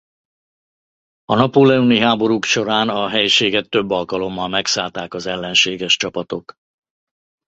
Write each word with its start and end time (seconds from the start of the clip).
A 1.25 1.35
napóleoni 1.35 1.99
háborúk 1.99 2.43
során 2.45 2.89
a 2.89 3.07
helységet 3.07 3.69
több 3.69 3.89
alkalommal 3.89 4.47
megszállták 4.47 5.13
az 5.13 5.25
ellenséges 5.25 5.97
csapatok. 5.97 6.53